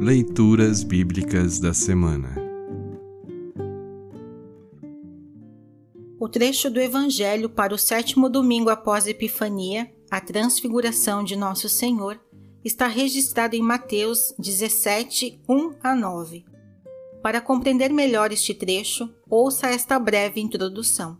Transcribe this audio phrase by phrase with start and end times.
[0.00, 2.36] Leituras Bíblicas da Semana
[6.20, 11.68] O trecho do Evangelho para o sétimo domingo após a Epifania, a transfiguração de Nosso
[11.68, 12.20] Senhor,
[12.64, 16.44] está registrado em Mateus 17, 1 a 9.
[17.20, 21.18] Para compreender melhor este trecho, ouça esta breve introdução.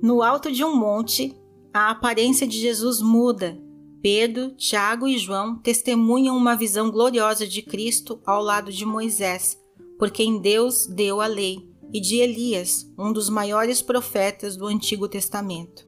[0.00, 1.34] No alto de um monte,
[1.74, 3.60] a aparência de Jesus muda.
[4.02, 9.56] Pedro, Tiago e João testemunham uma visão gloriosa de Cristo ao lado de Moisés,
[9.96, 15.06] por quem Deus deu a lei, e de Elias, um dos maiores profetas do Antigo
[15.06, 15.86] Testamento.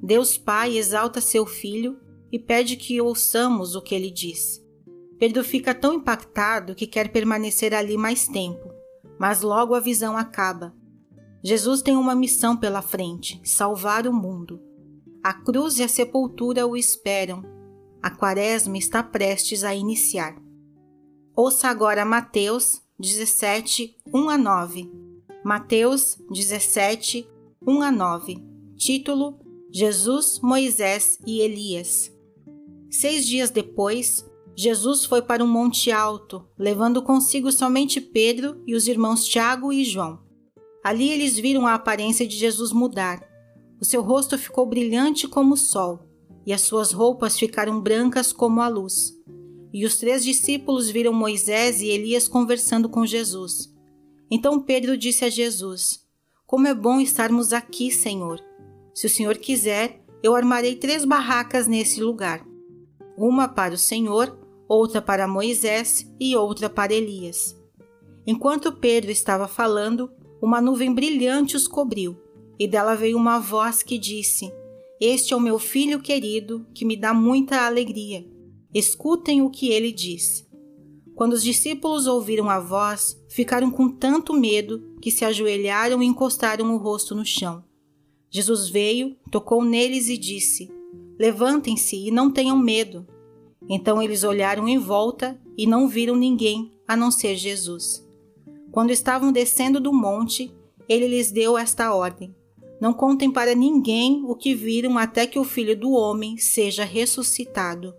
[0.00, 1.98] Deus Pai exalta seu filho
[2.30, 4.62] e pede que ouçamos o que ele diz.
[5.18, 8.72] Pedro fica tão impactado que quer permanecer ali mais tempo,
[9.18, 10.74] mas logo a visão acaba.
[11.42, 14.60] Jesus tem uma missão pela frente: salvar o mundo.
[15.24, 17.44] A cruz e a sepultura o esperam.
[18.02, 20.34] A quaresma está prestes a iniciar.
[21.36, 24.90] Ouça agora Mateus 17, 1 a 9.
[25.44, 27.28] Mateus 17,
[27.64, 28.42] 1 a 9.
[28.76, 29.38] Título:
[29.70, 32.12] Jesus, Moisés e Elias.
[32.90, 38.88] Seis dias depois, Jesus foi para um monte alto, levando consigo somente Pedro e os
[38.88, 40.18] irmãos Tiago e João.
[40.82, 43.31] Ali eles viram a aparência de Jesus mudar
[43.82, 46.06] o seu rosto ficou brilhante como o sol,
[46.46, 49.12] e as suas roupas ficaram brancas como a luz.
[49.72, 53.74] E os três discípulos viram Moisés e Elias conversando com Jesus.
[54.30, 55.98] Então Pedro disse a Jesus:
[56.46, 58.40] Como é bom estarmos aqui, Senhor.
[58.94, 62.46] Se o Senhor quiser, eu armarei três barracas nesse lugar:
[63.18, 64.38] uma para o Senhor,
[64.68, 67.60] outra para Moisés e outra para Elias.
[68.24, 70.08] Enquanto Pedro estava falando,
[70.40, 72.16] uma nuvem brilhante os cobriu
[72.62, 74.52] e dela veio uma voz que disse:
[75.00, 78.24] Este é o meu filho querido, que me dá muita alegria.
[78.72, 80.48] Escutem o que ele diz.
[81.16, 86.72] Quando os discípulos ouviram a voz, ficaram com tanto medo que se ajoelharam e encostaram
[86.72, 87.64] o rosto no chão.
[88.30, 90.70] Jesus veio, tocou neles e disse:
[91.18, 93.04] Levantem-se e não tenham medo.
[93.68, 98.06] Então eles olharam em volta e não viram ninguém a não ser Jesus.
[98.70, 100.54] Quando estavam descendo do monte,
[100.88, 102.32] ele lhes deu esta ordem:
[102.82, 107.94] não contem para ninguém o que viram até que o Filho do Homem seja ressuscitado.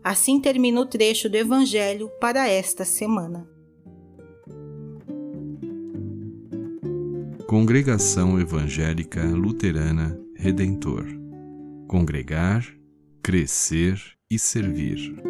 [0.00, 3.50] Assim termina o trecho do Evangelho para esta semana.
[7.48, 11.06] Congregação Evangélica Luterana Redentor
[11.88, 12.64] Congregar,
[13.20, 14.00] Crescer
[14.30, 15.27] e Servir.